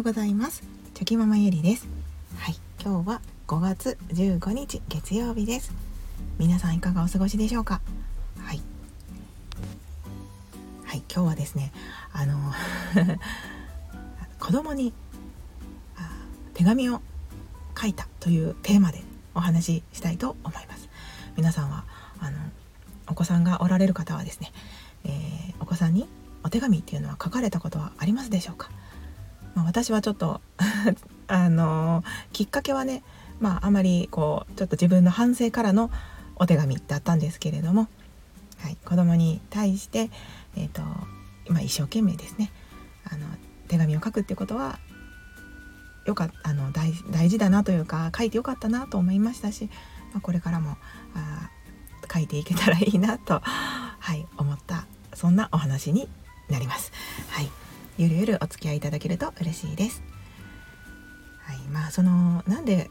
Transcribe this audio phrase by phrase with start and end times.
[0.00, 0.62] うございます。
[0.94, 1.86] チョキママゆりです。
[2.38, 2.56] はい。
[2.82, 5.72] 今日は5月15日月曜日です。
[6.38, 7.82] 皆さんいかがお過ごしでしょうか？
[8.38, 8.62] はい。
[10.86, 11.02] はい。
[11.14, 11.70] 今日はですね
[12.14, 12.38] あの
[14.40, 14.94] 子供に
[16.54, 17.02] 手紙を
[17.78, 19.02] 書いたというテーマで
[19.34, 20.88] お話ししたいと思います。
[21.36, 21.84] 皆さんは
[22.20, 22.38] あの
[23.06, 24.50] お子さんがおられる方はですね、
[25.04, 26.08] えー、お子さんに
[26.42, 28.70] お手紙っていうのは書かれたことはありますでしょうか？
[29.54, 30.40] まあ、私はちょっと
[31.26, 33.02] あのきっかけはね
[33.40, 35.90] まああまりこうちょっと自分の反省からの
[36.36, 37.88] お手紙だったんですけれども、
[38.58, 40.10] はい、子供に対して、
[40.56, 40.82] えーと
[41.52, 42.50] ま一生懸命ですね
[43.04, 43.26] あの
[43.68, 44.78] 手紙を書くっていうことは
[46.06, 49.68] よかあの大大事だなというか書いてよかったなと思いましたし、
[50.12, 50.76] まあ、これからも
[51.14, 51.50] あ
[52.12, 56.08] 書いていけたらいいなと、はい、思ったそんなお話に
[56.48, 56.92] なります。
[57.28, 57.59] はい
[58.00, 60.02] ゆるゆるお付き合いいただけると嬉しいです。
[61.42, 62.88] はい、まあそのなんで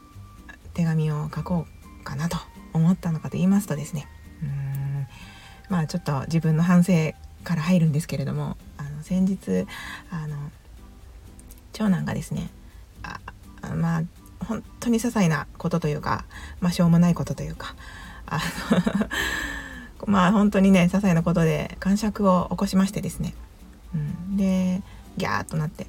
[0.72, 1.66] 手紙を書こ
[2.00, 2.36] うかなと
[2.72, 4.06] 思ったのかと言いますとですね。
[4.40, 5.06] うん。
[5.68, 9.66] まあちょっと自分の反省から入るんですけれどもあの先日
[10.12, 10.36] あの
[11.72, 12.48] 長男がですね
[13.02, 13.18] あ
[13.74, 14.02] まあ
[14.44, 16.24] 本当に些細なことというか、
[16.60, 17.74] まあ、しょうもないことというか
[18.26, 18.38] あ
[20.00, 23.34] の まあ本当にね些細なことで感触を起こしましてですね、
[23.92, 24.82] うん、で
[25.20, 25.86] ギャーッとなって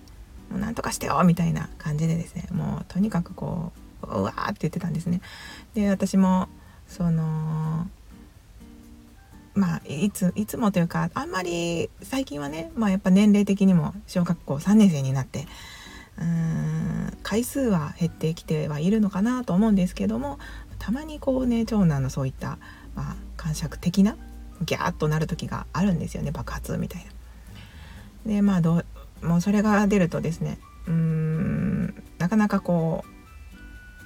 [0.52, 3.72] もうなんとかしてよみたいな感じでですねもうとにかくこ
[4.04, 5.22] ううわーって言ってたんですね。
[5.74, 6.50] で私も
[6.88, 7.88] その
[9.54, 15.48] まあいついつもというかあんまり最近はね、まあ、やっぱ年齢的にも小学校3年生になって
[16.18, 20.40] うーん回数は減ってきてはいるのかなと思うんですけども
[20.80, 22.58] たまにこうね長男のそういった、
[22.96, 24.18] まあ、感触的な
[24.66, 27.12] ギャーッとなる時があるんですよね爆発みたいな。
[28.26, 28.84] でまあど
[29.22, 33.04] もうそれが出るとですねうーんなかなかこ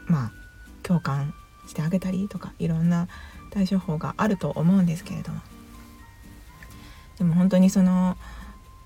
[0.08, 0.32] うまあ
[0.84, 1.34] 共感
[1.68, 3.08] してあげたりとかいろんな
[3.52, 5.40] 対処法があると思うんですけれども。
[7.18, 8.18] でも本当にその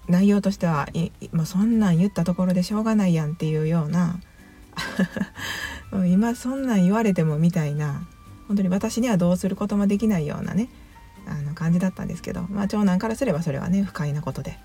[0.07, 4.19] 内容としてはいもうそんなん言ったところでしょうがないやんっていうような
[6.07, 8.07] 今そんなん言われてもみたいな
[8.47, 10.69] 本当に私にはどうすることもできないようなね
[11.27, 14.57] あの感じだったんですけど、まあ、長男からすればそれはね不快なことで。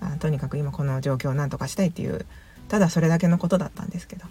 [0.00, 2.26] あとにかく今この状況を何とかしたいっていう
[2.68, 4.24] ただそれだけのことだったんですけど。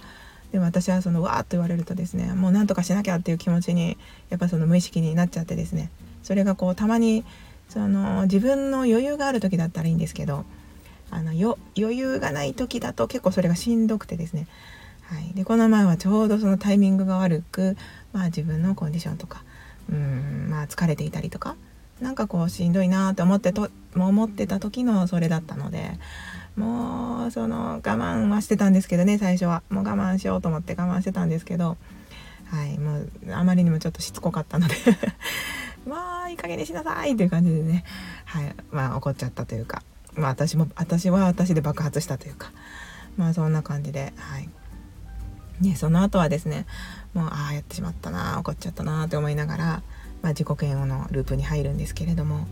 [0.51, 3.97] でも私はそのわーっと言われるとですねもう何とかしなきゃっていう気持ちに
[4.29, 5.89] やっぱその無意識になっちゃってですね。
[6.23, 7.25] それがこうたまに
[7.67, 10.45] その自分の余裕がある時だったらいいんですけど
[11.11, 11.31] あの
[11.77, 14.47] 余裕がない時だと結構それがしんどくてですね、
[15.03, 17.77] はい、でこの前はちょうどそのタイミングが悪く、
[18.11, 19.43] まあ、自分のコンディションとか
[19.89, 21.55] うんまあ疲れていたりとか
[22.01, 23.69] なんかこうしんどいなって思ってと
[24.03, 25.91] 思ってた時のそれだったので
[26.55, 29.63] もうその我慢はしてたんですけどね最初は。
[29.69, 31.77] もう我慢しようと思って我慢してたんですけど
[32.45, 34.75] はいもうあまりにもちょっとしつこかったので
[35.87, 37.83] まあいい加減にしなさいっていう感じでね
[38.25, 39.83] はいまあ怒っちゃったというか
[40.15, 42.51] まあ私も私は私で爆発したというか
[43.17, 44.49] まあそんな感じではい。
[45.61, 46.65] ねその後はですね
[47.13, 49.83] もうああやってしまったな怒っちゃったなって思いながら
[50.25, 52.47] まあ、自己嫌悪のループに入るんですけれども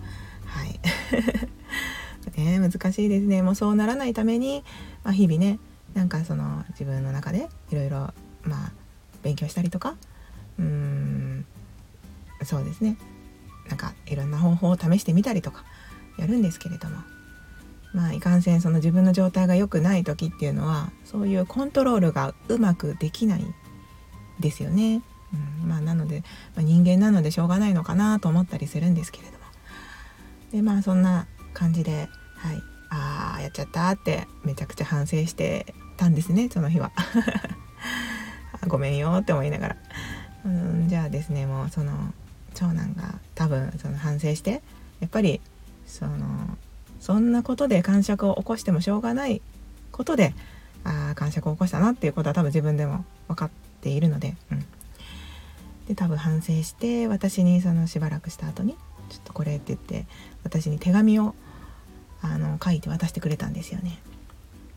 [0.46, 0.80] はい。
[2.38, 3.42] ね、難しいですね。
[3.42, 4.64] もうそうならないために、
[5.04, 5.60] まあ、日々ね
[5.94, 8.14] なんかその自分の中でいろいろ
[8.44, 8.72] まあ
[9.22, 9.96] 勉強したりとか
[10.58, 11.46] うーん
[12.44, 12.98] そうですね。
[13.70, 15.64] なんかいろんな方法を試してみたりとか
[16.18, 16.98] やるんですけれども。
[17.94, 23.46] まあいかんせんその自分の状態が良くない時っていうのはそういうコントロールがうまくできない
[24.40, 25.04] ですよね。
[25.62, 26.24] うん、まあなので、
[26.56, 29.43] まあ、人間なのでしょうがないのかなと思ったりするんですけれども。
[30.54, 32.64] でまあそんな感じではい。
[32.96, 36.92] ああやっちゃったってめちゃくちゃ反省してたんですねその日は。
[38.68, 39.78] ごめんよって思いながら。
[40.46, 42.14] うんじゃあですねもうその
[42.54, 44.62] 長男が多分その反省して
[45.00, 45.42] やっぱり
[45.88, 46.58] その
[47.00, 49.42] そんなことで感触を起こしてもしょうがない
[49.92, 50.36] ことで
[50.84, 53.50] ああ感触を起こしたなっていうことは多分自分でも分かっ
[53.82, 54.66] ているので、うん、
[55.88, 58.78] で多分反省して私にそのしばらくした後に
[59.14, 60.08] 「ちょっとこれ」って言って
[60.44, 61.36] 私に手紙を
[62.22, 64.00] あの書いて渡してくれたんですよね。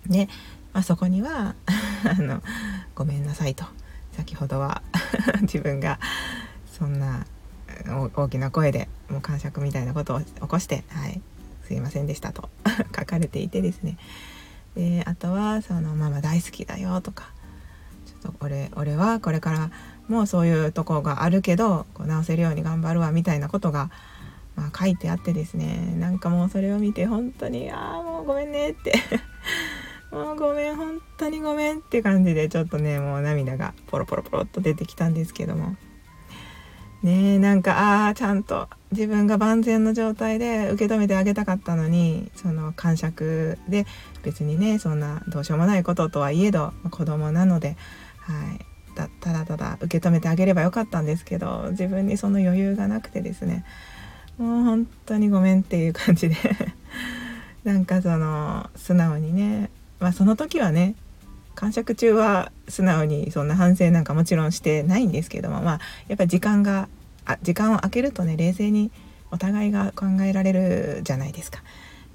[0.06, 0.28] で、
[0.74, 1.54] まあ、そこには
[2.04, 2.42] あの
[2.94, 3.64] 「ごめんなさい」と
[4.12, 4.82] 先ほどは
[5.42, 5.98] 自分が
[6.70, 7.26] そんな
[8.14, 11.20] 大きな声でもう感触みたいなことを起こして「はい
[11.66, 12.50] すいませんでした」と
[12.96, 13.96] 書かれていてですね
[14.74, 17.30] であとはその「ママ大好きだよ」とか
[18.06, 19.70] 「ちょっと俺俺はこれから
[20.08, 23.90] もうそういうとこがあるけどこう直せるように頑張るわみたいなことが、
[24.56, 28.94] まあ、書いてあってですねなんかもうそれを見て本当に「ああもうごめんね」って。
[30.10, 35.76] もうごめん本当にごめんって感じでちょっとねもう涙がポロポロポロっと出てきたんですけども。
[37.02, 43.86] ねなんかああちゃんと自分が万全の状態で受け止めてあげたかったのにその感触で
[44.22, 47.76] 別にねそんなどうしようもないこととはいえど子供なので、
[48.20, 53.64] はい、たただただ受け止めてあげればよかったんですけど自分にその余裕がなくてですね。
[54.38, 56.36] もう本当にごめんっていう感じで
[57.64, 60.94] なんかその素直にねまあその時はね
[61.54, 66.88] 感触中は素直にそんな反省なんかもちろんしてないんですけどもまあやっぱ時間が
[67.24, 68.90] あ時間を空けるとね冷静に
[69.30, 71.62] お互いが考えられるじゃないですか。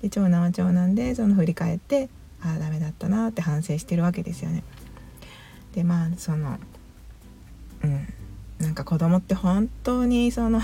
[0.02, 2.10] で長男は長男でその振り返って
[2.42, 4.64] ああダメだったなって反省してるわけですよね。
[5.74, 6.58] でまあその
[7.84, 8.08] うん
[8.60, 10.62] なんか子供って本当にその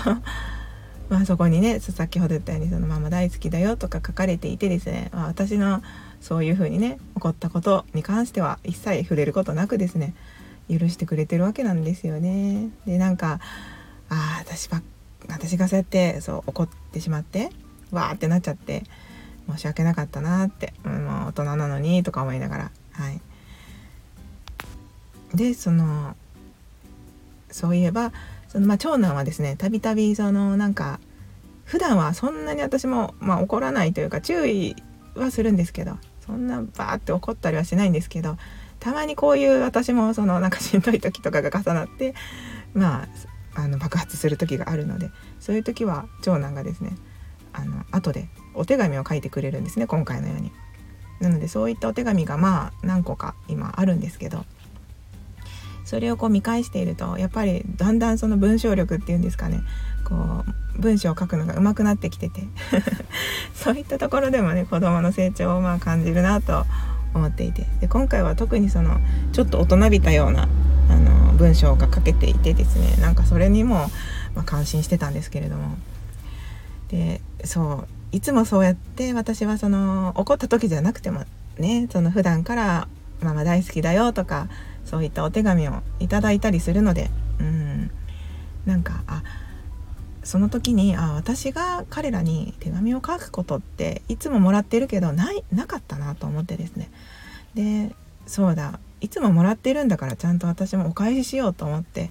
[1.08, 5.82] まあそこにね先ほど言ったようにそのママ大好きだよとか書かれていてですね、まあ、私の
[6.20, 10.14] そういうふうにね起こったことに関しては一切触れることなくですね
[10.70, 12.68] 許してくれてるわけなんですよね。
[12.86, 13.40] でなんか
[14.10, 14.82] ああ私ば
[15.28, 17.50] 私がそうやってそう怒ってしまって
[17.90, 18.84] わーってなっちゃって
[19.50, 23.20] 申し訳なかったなって、うん、もう大人なのにとか思いながらはい
[25.34, 26.16] でその
[27.50, 28.12] そういえば
[28.48, 31.00] その、まあ、長男はですねたびたびそのなんか
[31.64, 34.74] 普段はそんなに私も、まあ、怒らないというか注意
[35.14, 38.36] はするんですけどそんなバーって怒ったりはしないんですけど
[38.80, 42.14] たまにこういう私もそのなんかしんどい時とかが重なって
[42.74, 43.04] ま
[43.54, 45.10] ああの爆発する時があるので
[45.40, 46.96] そういう時は長男がですね
[47.52, 50.52] あの後でお手紙を書いてくれるんですね今回のように。
[51.20, 54.44] なのでそういったお手紙がまあ何個か今あるんですけど
[55.88, 59.62] それをこう見返しているとやっぱりだんだんその文章力っていうんですかね
[60.04, 60.44] こ
[60.76, 62.42] う文章を書くのが上手くなってきてて
[63.54, 66.66] そういったところでもね子どもの成長をまあ感じるなと
[67.14, 69.00] 思っていてで今回は特にその
[69.32, 70.46] ちょっと大人びたような
[70.90, 73.90] あの文章が書けていてですねなんかそれにも、
[74.34, 75.78] まあ、感心してたんですけれども。
[76.88, 81.24] でそういつもそうやって私はその怒った時じゃなくても
[81.58, 82.88] ねその普段から
[83.20, 84.48] 「ママ大好きだよ」とか
[84.88, 87.90] そういったお手紙をいただいたりするのでうん。
[88.64, 89.22] なんかあ
[90.24, 96.90] その時にあ私が彼らに手紙を書くことっていつももらってるけどないなかったなと思ってですね。
[97.54, 97.94] で
[98.26, 98.78] そうだ。
[99.00, 102.10] いつももらってるんだからちゃんと私もお返ししようと思って。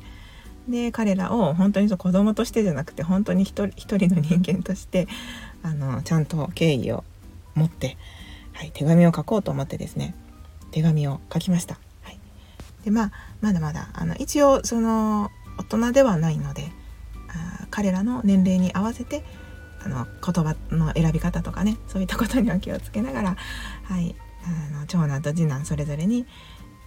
[0.67, 5.07] で彼らを本当に子供としてじゃなくて本当に一人一人の人間として
[5.63, 7.05] あのちゃんと敬意を
[7.55, 7.97] 持って、
[8.51, 10.13] はい、手紙を書こうと思ってですね
[10.71, 11.79] 手紙を書きました。
[12.83, 16.71] でまあまだまだあの一応その大人ではないので
[17.29, 19.23] あ彼らの年齢に合わせて
[19.83, 23.35] あの言葉の選び方とかねそういったことには気をつけながら、
[23.83, 26.25] はい、あの長男と次男それぞれに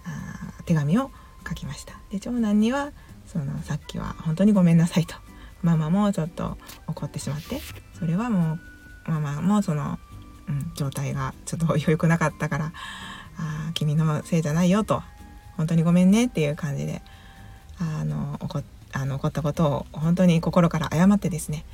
[0.04, 1.10] あ手紙を
[1.46, 1.94] 書きました。
[2.10, 2.92] で長男には
[3.26, 5.14] そのさっきは本当にごめんなさいと
[5.62, 7.60] ママもちょっと怒ってしまって
[7.98, 8.58] それはも
[9.06, 9.98] うママもその、
[10.48, 12.72] うん、状態がちょっと良くなかったから
[13.38, 15.02] あ君のせいじゃないよと
[15.60, 17.02] 本当にごめんねっていう感じで
[17.78, 18.62] あの怒
[18.92, 21.66] あの怒ったことを本当に心から謝ってですね。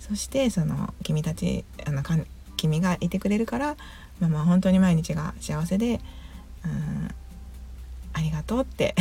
[0.00, 2.16] そしてその君たちあのか
[2.56, 3.76] 君がいてくれるから
[4.18, 6.00] ママは本当に毎日が幸せで
[6.64, 7.10] うん
[8.14, 8.94] ありがとうって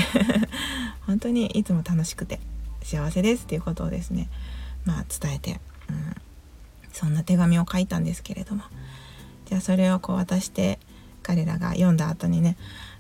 [1.08, 2.42] 本当にいつも楽しくて
[2.84, 4.28] 幸せですっていうことをですね
[4.84, 6.16] まあ伝えて、うん、
[6.92, 8.64] そんな手紙を書いたんですけれども。
[9.46, 10.80] じゃあそれをこう渡して
[11.24, 12.58] 彼らが読んだ後にね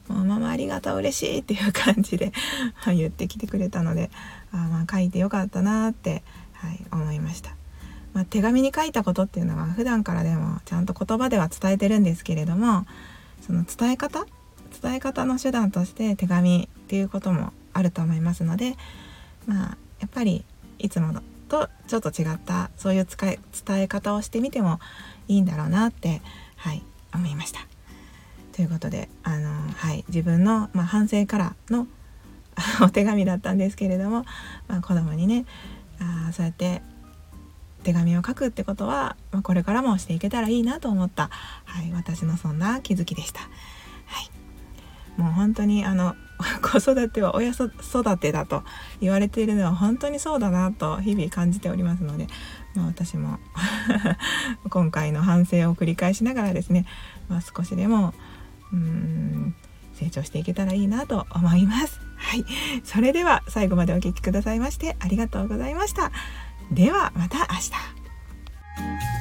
[0.07, 2.33] もうママありがとう嬉しいっていう感じで
[2.87, 4.09] 言ってきてくれたので
[4.51, 7.55] あまあ書いてよかったなって、はい、思いました。
[8.13, 12.85] まあ、手紙に書いたことっていうのは普段からでもちゃんと言葉では伝えてるんですけれども
[13.41, 14.25] その伝え方
[14.81, 18.75] 伝え方の手段として手紙っていうこともあると思いますので
[19.47, 20.45] まあやっぱり
[20.77, 24.79] いつものとちょっと違ったそういう使い伝え方をしてみても
[25.27, 26.21] いいんだろうなって
[26.57, 27.72] はい思いました。
[28.53, 31.87] ということであの、はい、自分の、まあ、反省からの
[32.81, 34.25] お手紙だったんですけれども、
[34.67, 35.45] まあ、子供にね
[35.99, 36.81] あそうやって
[37.83, 41.29] 手紙を書くってことは、まあ、これからもしていけたらいいなと思った、
[41.65, 43.41] はい、私のそんな気づきでした。
[43.41, 43.47] は
[45.17, 46.15] い、もう本当にあの
[46.61, 48.63] 子育ては親育てだと
[49.01, 52.27] 言われているのは本当にそうだなと日々感じておりますので、
[52.75, 53.39] まあ、私も
[54.69, 56.85] 今回の反省を繰り返しながらですね、
[57.29, 58.13] まあ、少しでも
[58.73, 59.55] うん
[59.93, 61.99] 成長していけたらいいなと思います。
[62.17, 62.45] はい、
[62.83, 66.11] それでは最後までお聴きくださいましてありがとうございました。
[66.71, 69.12] ではまた明日。